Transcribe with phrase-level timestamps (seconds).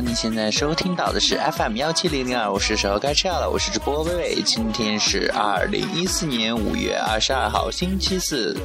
[0.00, 8.56] 你现在收听到的是 FM 幺七零零二，我是时候该吃药了，我是主播微微，今天是二零一四年五月二十二号，星期四。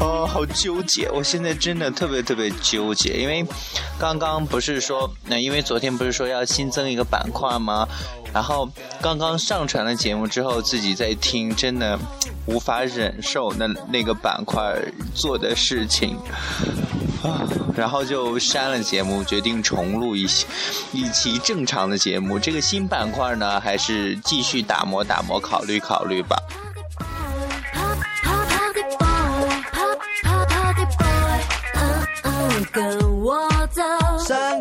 [0.00, 3.44] 哦，好纠结，我现在真的特别特别纠结，因为
[3.98, 7.88] 刚刚不是说，那因为昨天不是说要新增一个板块吗？
[8.32, 8.68] 然后
[9.00, 11.98] 刚刚上传了节目之后，自己在听，真的
[12.46, 14.76] 无法忍受那那个板块
[15.14, 16.16] 做的事情。
[17.22, 17.42] 啊，
[17.74, 20.26] 然后就删了节目，决定重录一
[20.92, 22.38] 一期正常的节目。
[22.38, 26.36] 这个新板块呢，还是继续打磨打磨，考虑考虑吧。
[32.72, 34.60] 跟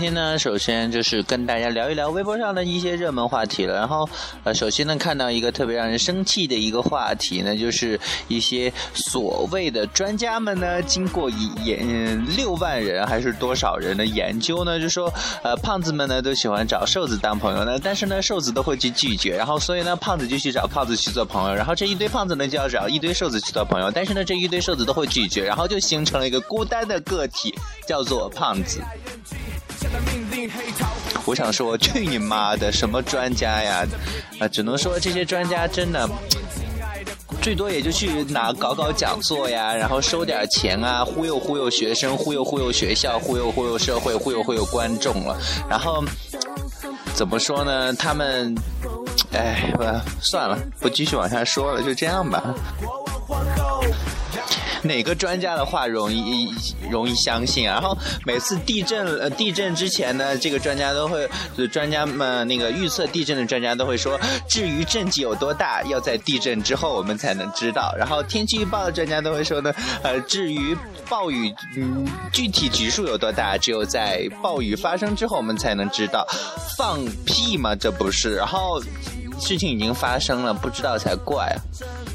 [0.00, 3.74] 今天呢，首先就是跟大家聊一聊微博上的一些热门话题了。
[3.74, 4.08] 然后，
[4.44, 11.28] 呃，首先呢，看到一个特别让人生气的一个话题呢，就是一些所谓的专家们呢，经过
[11.62, 15.12] 研六万人还是多少人的研究呢，就说，
[15.42, 27.54] 呃，胖子们呢都喜欢找瘦子当朋友呢，但是呢，瘦子都会去拒绝，然后所以呢，胖子就去找胖子去做朋友，然后这一堆胖子呢就要找一堆瘦子去做朋友，但是呢，这一堆瘦子都会拒绝，然后就形成了一个孤单的个体，
[27.86, 28.80] 叫做胖子。
[31.24, 32.72] 我想说， 去你妈的！
[32.72, 33.86] 什么专家呀？
[34.38, 36.08] 啊，只能说这些专家真的，
[37.42, 45.38] 最多也就去哪搞搞讲座呀，然后收点钱啊，忽悠忽悠学生，忽悠忽悠学校，忽悠忽悠社会，忽悠忽悠观众了。
[45.68, 46.02] 然后
[47.14, 47.92] 怎么说呢？
[47.94, 48.54] 他们，
[49.32, 49.72] 哎，
[50.20, 52.54] 算了，不继续往下说了，就这样吧。
[54.82, 56.52] 哪个专家的话容易
[56.90, 57.74] 容易相信啊？
[57.74, 61.28] 然后每次地震呃地震之前呢，这个专家都会，
[61.68, 64.18] 专家们那个预测地震的专家都会说，
[64.48, 67.94] 至于震级有多大，要在地震之后我们才能知道。
[67.98, 70.76] 然后天气预报的专家都会说呢，呃，至于
[71.08, 76.26] 暴雨嗯具体级数有多大，只有在暴雨发生之后我们才能知道。
[76.78, 78.36] 放屁嘛，这不是？
[78.36, 78.80] 然后
[79.38, 81.54] 事情已经发生了，不知道才怪！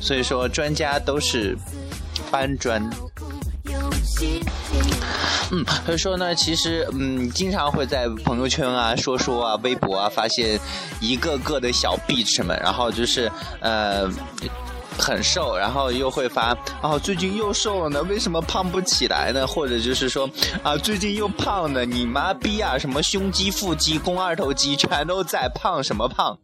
[0.01, 1.55] 所以说专家都是。
[2.35, 2.83] 搬砖，
[5.51, 10.59] 嗯，所以说呢，其实嗯，经常会在朋友圈啊、说说啊、微博啊，发现
[10.99, 13.31] 一个个的小碧池们，然后就是
[13.61, 14.09] 呃
[14.99, 19.47] 很瘦，然后又会发啊最近又瘦了呢，为什么胖不起来呢？
[19.47, 20.29] 或者就是说
[20.61, 26.37] 啊最近又胖呢，你妈逼啊，什么胸肌、腹肌、肱二头肌全都在胖，什么胖？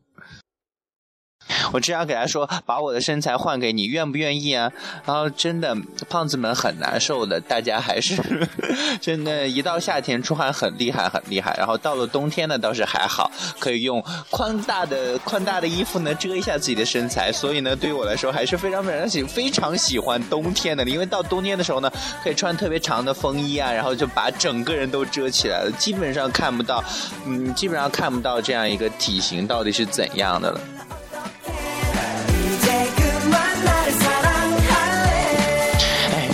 [1.71, 4.71] 我只想给他说，把我的身材换给你，愿不愿意啊？
[5.05, 5.75] 然后真的，
[6.09, 8.17] 胖子们很难受的，大家还是
[9.01, 11.55] 真的，一到夏天出汗很厉害，很厉害。
[11.57, 17.31] 然后到了冬天呢，倒是还好，可以用宽大的宽大的衣服呢遮一下自己的身材。
[17.31, 21.91] 所以呢，对于我来说还是非常非常喜非常喜欢冬天的，因为到冬天的时候呢，
[22.23, 26.83] 可以穿特别长的风衣啊，然后就把整个人都遮起来了，基本上看不到，
[27.25, 30.59] 嗯，基本上看不到这样一个体型到底是怎样的了。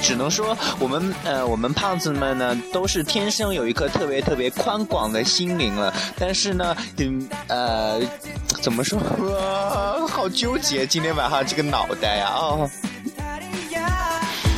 [0.07, 5.93] 只能说我们呃，我们胖子们呢，都是天生有一颗特别特别宽广的心灵了。
[6.17, 7.99] 但是呢，嗯呃，
[8.61, 8.97] 怎么说？
[10.07, 12.69] 好纠结，今天晚上这个脑袋呀哦。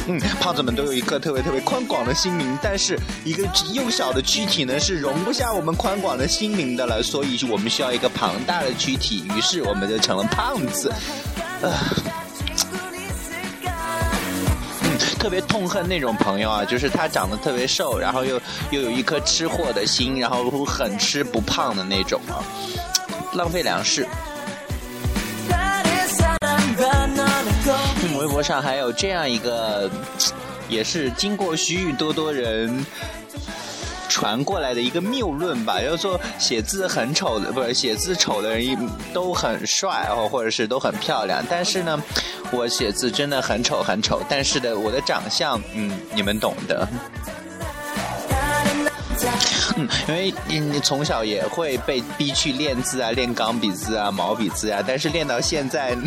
[0.05, 2.95] 嗯，胖子们都有一颗特别特别宽广的心灵，但是
[3.25, 3.43] 一个
[3.73, 7.01] 幼小的躯体呢，是容不下我们宽广的心灵的了。
[7.01, 10.93] 所以，我们需要一个庞大的躯体，于是我们就成了胖子。
[11.63, 11.73] 呃。
[15.19, 22.39] 特别痛恨那种朋友啊，就是他长得特别瘦，然后又又有一颗吃货的心，然后很吃不胖的那种啊，
[23.33, 24.07] 浪费粮食。
[28.17, 29.89] 微博上还有这样一个，
[30.69, 32.85] 也是经过许许多多人。
[34.09, 38.75] 传过来的一个谬论吧，要说写字很丑的，不是写字丑的人
[39.13, 41.41] 都很帅哦，或者是都很漂亮。
[41.49, 42.01] 但是呢，
[42.51, 44.21] 我写字真的很丑很丑。
[44.27, 46.85] 但是的，我的长相，嗯，你们懂的。
[50.07, 55.95] 因为你你从小也会被逼去练字啊，练钢笔字啊、毛笔字啊，但是练到现在。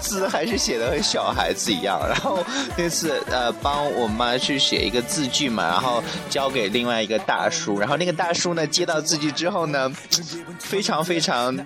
[0.00, 2.44] 字还是写的和小孩子一样，然后
[2.76, 9.90] 那次呃帮我妈去写一个字句嘛，然后交给另外一个大叔，然后那个大叔呢接到字据之后呢，
[10.58, 11.56] 非常非常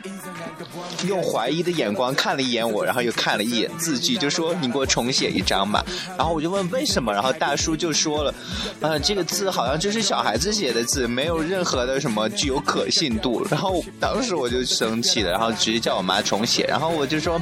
[1.07, 5.85] 用怀疑的眼光看了一眼我，然后又看了一眼字句，就说你给我重写一张吧。
[6.17, 8.35] 然后我就问为什么，然后大叔就说了，
[8.81, 13.47] 呃，这个字好像就是小孩子写的字，没有任何的什么具有可信度。
[13.51, 16.65] 然后当时我就生气了，然后直接叫我妈重写。
[16.69, 17.41] 然后我就说，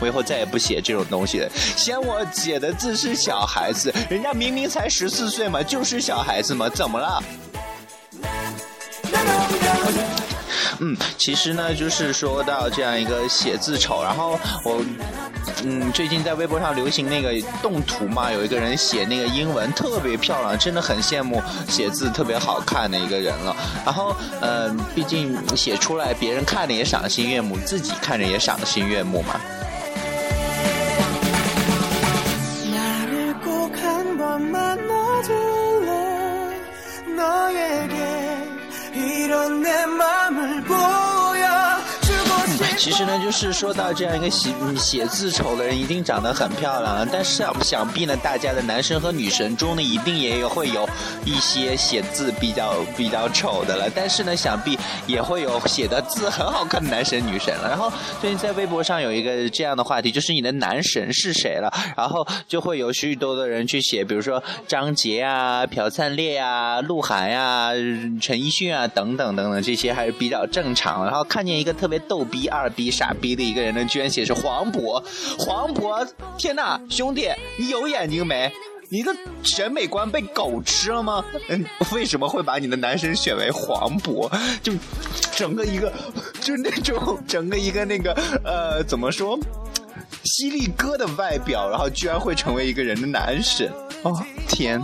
[0.00, 1.48] 我以后再也不写这种东西了。
[1.76, 7.22] 嫌我写的字是小孩子，人家明明才十四岁嘛，就是小孩子嘛，怎么了？
[10.84, 14.84] 嗯，其实呢，就是说到这样一个写字丑，然后我，
[15.62, 17.32] 嗯，最近在微博上流行那个
[17.62, 23.54] 动图嘛，有一个人写那个英文特别漂亮，真的很羡慕写字特别好看的一个人了。
[23.84, 29.40] 然后，嗯，毕竟写出来别人看着也赏心悦目，自己看着也赏心悦目嘛。
[42.82, 47.06] 其实呢，就是说到这样一个写写字丑的人，一定长得很漂亮。
[47.12, 50.84] 但是啊想必呢，大家的男神和女神中呢，一定也有会有
[51.24, 53.88] 一些写字比较比较丑的了。
[53.94, 54.76] 但是呢，想必
[55.06, 57.68] 也会有写的字很好看的男神女神了。
[57.68, 57.88] 然后
[58.20, 61.72] 最近在微博上有一个这样的话题，就是你的男神是谁了？
[61.96, 67.70] 然后就会有许多的人去写，比如说张杰啊、朴灿烈啊、鹿晗呀、
[68.20, 71.04] 陈奕迅啊等等等等，这些还是比较正常。
[71.04, 72.71] 然后看见一个特别逗逼二。
[72.74, 75.02] 逼傻逼的一个人呢，居然写是黄渤，
[75.38, 77.28] 黄渤，天呐，兄弟，
[77.58, 78.52] 你有眼睛没？
[78.90, 79.10] 你的
[79.42, 81.24] 审美观被狗吃了吗？
[81.48, 84.30] 嗯，为什么会把你的男神选为黄渤？
[84.62, 84.70] 就
[85.34, 85.90] 整个一个，
[86.42, 88.12] 就那种整个一个那个
[88.44, 89.38] 呃，怎么说，
[90.24, 93.72] 犀利哥的外表，然后居然会成为一个人的男神？
[94.02, 94.12] 哦，
[94.46, 94.82] 天！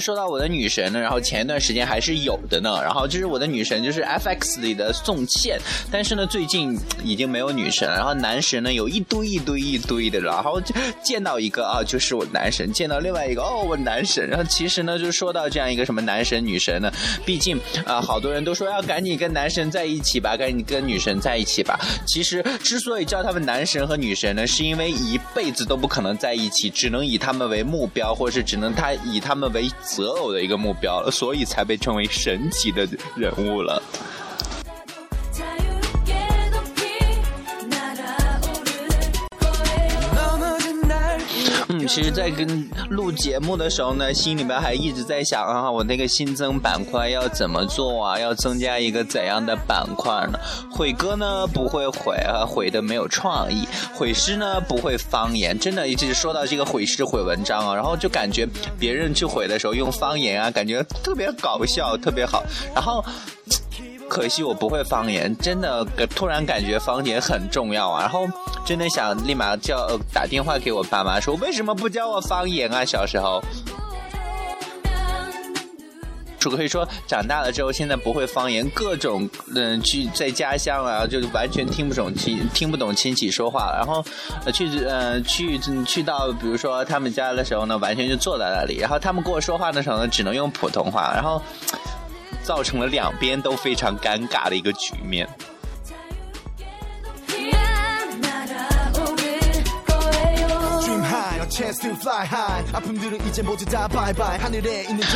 [0.00, 2.80] 说到我的女神呢，然后前一段时间还是有的呢。
[2.82, 5.58] 然后就是我的女神就是 FX 里的宋茜，
[5.90, 7.96] 但是呢最近已经没有女神了。
[7.96, 14.26] 然后男神呢有一堆一堆一堆的，然后就见到一个啊就是我男神，见到另外一个哦我男神。
[14.28, 16.90] 然后其实呢就说到这样一个什么男神女神呢，
[17.26, 21.78] 毕竟啊好多人都说要赶紧跟男神在一起吧，赶紧跟女神在一起吧。
[22.06, 29.68] 其实之所以叫他们男神和女神呢，是因为一辈子都不可能在一起，只能以他们为目标，或是只能他以他们为。
[29.96, 33.82] 择偶的一个目标了，所以才被称为神奇的人物了。
[41.92, 48.16] 其实，在跟录节目的时候呢，心里面还一直在想啊，我那个新增板块要怎么做啊？
[48.16, 50.38] 要增加一个怎样的板块呢？
[50.70, 58.46] 毁歌呢不会毁啊，毁的没有创意；毁诗呢不会方言，真的一直说到这个毁诗毁文章啊，然后就感觉
[58.78, 62.44] 别人去毁的时候用方言啊，感觉特别搞笑，特别好。
[62.72, 63.04] 然后。
[64.10, 65.86] 可惜我不会方言，真的
[66.16, 68.00] 突然感觉方言很重要啊！
[68.00, 68.26] 然后
[68.66, 72.84] 真的想立马叫打电话给我爸妈说，为什么不教我方言啊？
[72.84, 73.40] 小时候，
[76.40, 84.04] 就可以说长大了之后，现在不会方言，各种嗯去在家乡啊，就完全听不懂亲听不懂亲戚说话，然后
[84.52, 85.56] 去呃去
[85.86, 91.40] 去到比如说他们家的时候呢，完全就坐在那里，然后他们跟我说话的时候呢，只能用普通话，然后。
[92.42, 95.28] 造成了两边都非常尴尬的一个局面。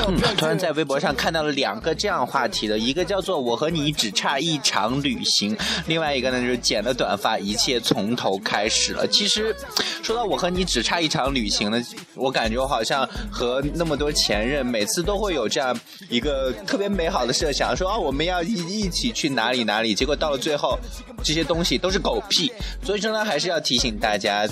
[0.08, 9.06] 嗯，突然在微博上看到了两个这样话题的，一个叫做“我和你只差一场旅行”，另外一个呢就是剪了短发，一切从头开始了。
[9.06, 9.54] 其实，
[10.02, 11.80] 说到我和你只差一场旅行呢，
[12.14, 15.78] 我感觉我好像和那么多前任每次都会有这样
[16.10, 20.78] 一个特别美好的设想，说啊我们要一一起去哪里哪里，结果到了最后，
[21.22, 22.52] 这些东西都是狗屁。
[22.82, 24.46] 所以说呢，还是要提醒大家，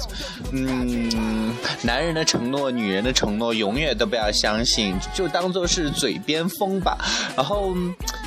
[0.53, 1.42] 嗯。
[1.83, 6.99] 男人的承诺，女人的承诺，永远都不要相信，就当做是嘴边风吧。
[7.37, 7.75] 然后，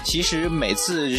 [0.04, 1.10] 其实每次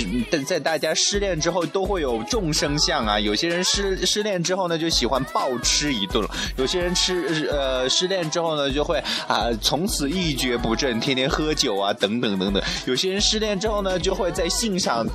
[0.46, 3.18] 在大家失恋之后，都会有众生相啊。
[3.18, 6.25] 有些人失失恋之后呢，就喜欢暴吃一顿；
[6.56, 12.62] 有些人吃呃失恋之后呢，就会啊从此一蹶不振，天天喝酒啊等等等等。
[12.87, 15.06] 有些人失恋之后呢，就会在性上。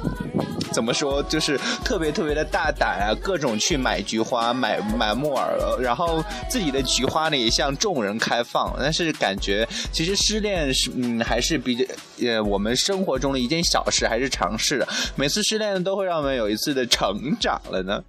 [0.72, 1.22] 怎么说？
[1.24, 8.76] 就是特别特别的大胆啊，各种去买菊花、买买木耳，然后自己的菊花呢也向众人开放。
[8.80, 11.86] 但是感觉其实失恋是嗯还是比较
[12.22, 14.88] 呃我们生活中的一件小事，还是尝试的。
[15.16, 18.04] 每次失恋都会让我们有一次的成长了呢。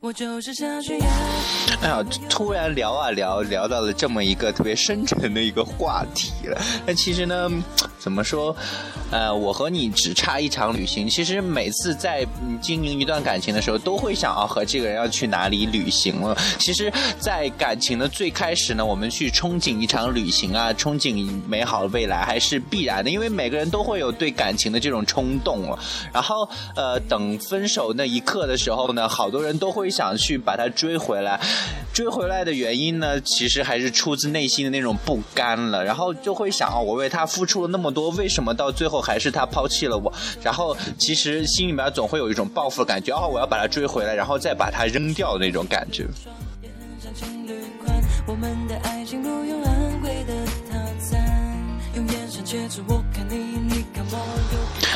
[0.00, 0.98] 我就是想去
[1.80, 6.60] 哎呀，突然聊啊聊，聊到了这么一个特别深沉的一个话题了。
[6.84, 7.50] 那其实呢，
[8.04, 8.54] 怎么说？
[9.10, 11.08] 呃，我和你只差一场旅行。
[11.08, 12.22] 其实每次在
[12.60, 16.36] 经营一段感情的时候，都会想要和这个人要去哪里旅行了。
[16.58, 23.08] 其实，在感情的最开始呢，我们去憧憬一场旅行啊，憧憬美好的未来，还是必然的。
[23.08, 25.78] 因为每个人都会有对感情的这种冲动了。
[26.12, 26.46] 然后，
[26.76, 29.94] 呃，等分手那一刻的时候呢，好多人都会。
[29.94, 31.40] 想去把他追回来，
[31.92, 40.12] 追回来的原因呢，其实还是出自内心的那种不甘了，然后就会想啊，我为他付出了那么多，为什么到最后还是他抛弃了我？
[40.42, 46.06] 然后其实心里面总会有一种报复的感觉，哦，我要把他追回来，然后再把他扔掉那种感觉。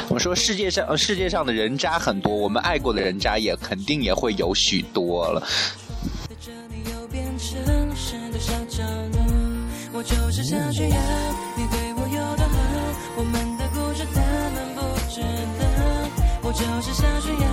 [0.08, 5.46] 我们说世界上世界上的人渣很多，我们爱过的人渣也肯定也会有许多了。
[16.78, 17.48] 我是想炫耀，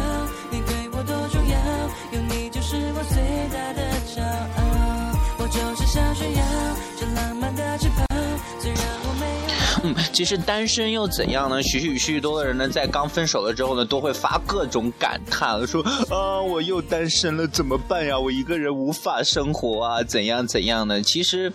[0.51, 1.57] 你对我多重要，
[2.11, 3.17] 有你就是我最
[3.49, 5.17] 大的骄傲。
[5.39, 6.43] 我就是想炫耀，
[6.95, 8.04] 这浪漫的翅膀。
[10.15, 11.61] 其实单身又怎样呢？
[11.61, 18.17] 许许许多的人呢，在刚分手了之后呢，都会发各种感叹，说啊，我又单身了，怎么办呀？
[18.17, 21.01] 我一个人无法生活啊，怎样怎样的？
[21.01, 21.51] 其实，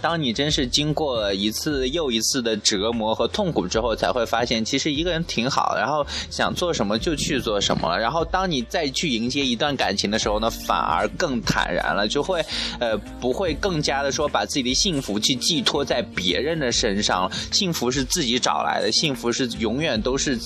[0.00, 5.76] 当你真是经过了一次又一次的折磨和痛苦之后，才会发现，其实一个人挺好。
[5.76, 7.94] 然后想做什么就去做什么。
[7.98, 12.42] 然后当你再去迎接一段感情的时候呢，反而更坦然了，就会
[12.80, 17.30] 呃不会更加的说把自己的幸福去寄托在别人的身上。
[17.52, 17.97] 幸福是。
[17.98, 20.38] 是自己找来的幸福，是永远都是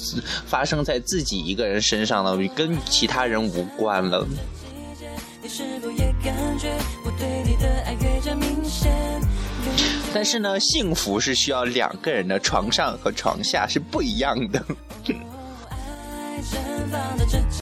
[0.47, 4.26] 发生在自己一个人身上的，跟其他人无关了。
[10.14, 14.64] 但是呢，幸福是需要两个人的，床上和床下是不一样的。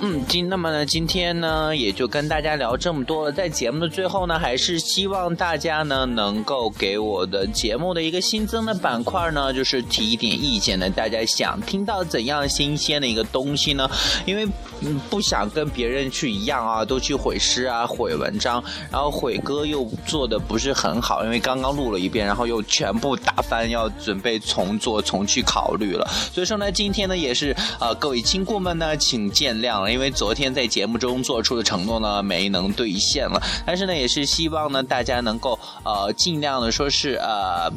[0.00, 3.32] 嗯，今那么呢，今天呢也就跟大家聊这么多了。
[3.32, 10.88] 在节目的最后呢，还是希望大家呢能够给我的节目的一个新增的板块呢，就是提一点意见呢。
[10.90, 13.90] 大家想听到怎样新鲜的一个东西呢？
[14.24, 14.46] 因为
[14.82, 18.62] 嗯不想跟别人去一样啊，都去毁诗啊、毁文章，
[18.92, 26.08] 然后毁歌又做的不是很好，因为刚刚录了一遍，然后又全部打翻，要准备重做、重去考虑了。
[26.32, 29.88] 所以说呢，今天呢也是呃各位亲故们呢，请见谅。
[29.88, 37.68] 因因为昨天在节目中做出的承诺呢没能兑现了，但是呢也是希望呢大家能够呃尽量的说是呃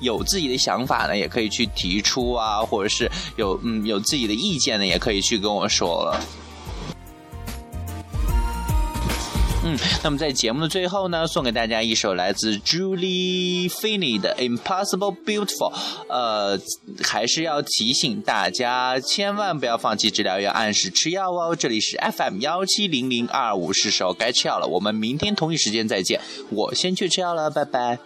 [0.00, 6.20] 有自己的想法呢也可以去提出啊，或者是有嗯有自己的意见呢也可以去跟我说了。
[10.02, 15.72] 那么在节目的最后呢送给大家一首来自 julie finny 的 impossiblebeautiful
[16.08, 16.58] 呃
[17.02, 21.56] 还是要提醒大家千万不要放弃治疗要按时吃药哦。
[21.56, 26.20] 这里是 fm 幺七零零二五是时候该吃药了我们明天同一时间再见。
[26.50, 27.98] 我先去吃药了拜拜。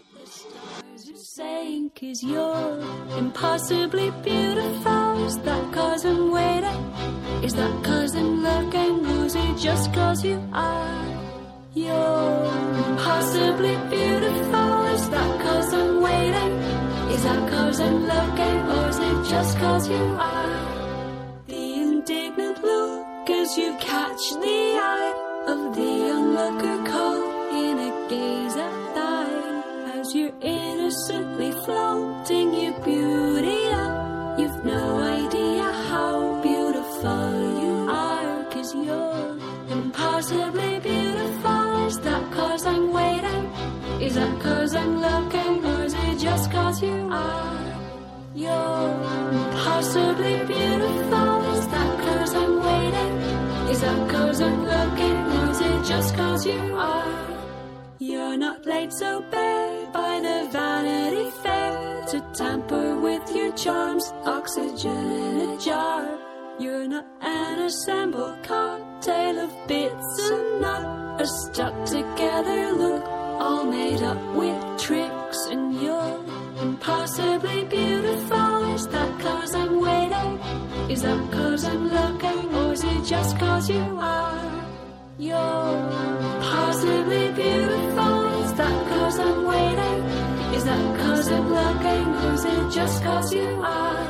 [18.72, 21.44] Or is it just cause you are?
[21.46, 24.62] The indignant look as you catch the
[24.92, 30.00] eye of the onlooker caught in a gaze at thine.
[30.00, 34.01] As you're innocently flaunting your beauty up,
[44.12, 45.64] Is that cause I'm looking?
[45.64, 47.78] It just cause you are?
[48.34, 48.90] You're
[49.32, 51.30] impossibly beautiful.
[51.56, 53.14] Is that cause I'm waiting?
[53.72, 55.16] Is that cause I'm looking?
[55.64, 57.38] It just cause you are?
[58.00, 65.10] You're not laid so bare by the vanity fair to tamper with your charms, oxygen
[65.22, 66.06] in a jar.
[66.60, 74.02] You're not an assembled cocktail of bits and not a stuck together look, all made
[74.02, 76.18] up with tricks, and you're
[76.66, 78.74] impossibly beautiful.
[78.74, 80.32] Is that cause I'm waiting?
[80.94, 82.42] Is that cause I'm looking?
[82.58, 84.50] Or is it just cause you are?
[85.18, 85.76] You're
[86.36, 88.14] impossibly beautiful.
[88.44, 90.00] Is that cause I'm waiting?
[90.56, 92.06] Is that cause I'm looking?
[92.22, 94.06] Or is it just cause you are?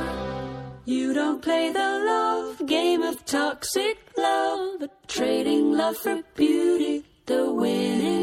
[0.85, 7.41] You don't play the love game of toxic love, but trading love for beauty, the
[7.51, 8.22] winning.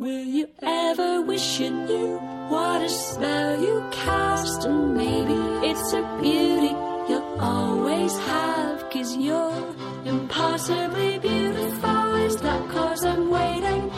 [0.00, 2.16] Will you ever wish you knew
[2.48, 4.64] what a spell you cast?
[4.64, 5.34] And maybe
[5.68, 6.72] it's a beauty
[7.06, 9.74] you'll always have, cause you're
[10.06, 12.14] impossibly beautiful.
[12.14, 13.90] Is that cause I'm waiting?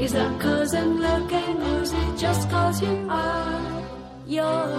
[0.00, 1.62] Is that cause I'm looking?
[1.62, 3.84] Or is it just cause you are?
[4.26, 4.70] You're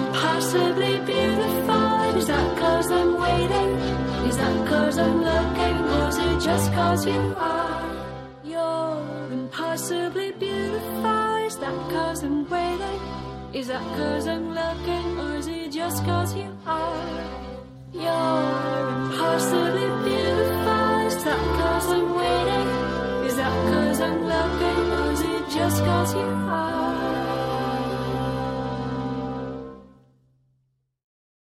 [0.00, 2.18] impossibly beautiful.
[2.20, 3.70] Is that cause I'm waiting?
[4.28, 5.76] Is that cause I'm looking?
[5.94, 7.69] Or is it just cause you are?
[9.70, 11.36] Impossibly beautiful.
[11.46, 13.00] Is that cause I'm waiting?
[13.52, 15.20] Is that cause I'm looking?
[15.20, 17.46] Or is it just cause you are?
[17.92, 21.06] You're impossibly beautiful.
[21.06, 22.68] Is that cause I'm waiting?
[23.28, 24.92] Is that cause I'm looking?
[24.92, 27.09] Or is it just cause you are?